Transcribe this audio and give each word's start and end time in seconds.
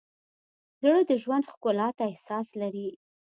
زړه 0.81 1.01
د 1.09 1.11
ژوند 1.23 1.45
ښکلا 1.51 1.89
ته 1.97 2.03
احساس 2.11 2.47
لري. 2.61 2.89